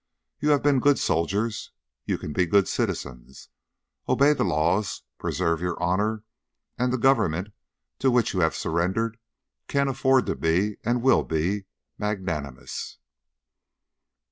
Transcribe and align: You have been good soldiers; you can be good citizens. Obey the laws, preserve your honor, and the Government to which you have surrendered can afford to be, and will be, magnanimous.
You 0.39 0.49
have 0.49 0.63
been 0.63 0.79
good 0.79 0.97
soldiers; 0.97 1.71
you 2.05 2.17
can 2.17 2.33
be 2.33 2.47
good 2.47 2.67
citizens. 2.67 3.49
Obey 4.09 4.33
the 4.33 4.43
laws, 4.43 5.03
preserve 5.19 5.61
your 5.61 5.79
honor, 5.79 6.23
and 6.75 6.91
the 6.91 6.97
Government 6.97 7.53
to 7.99 8.09
which 8.09 8.33
you 8.33 8.39
have 8.39 8.55
surrendered 8.55 9.19
can 9.67 9.87
afford 9.87 10.25
to 10.25 10.35
be, 10.35 10.77
and 10.83 11.03
will 11.03 11.23
be, 11.23 11.65
magnanimous. 11.99 12.97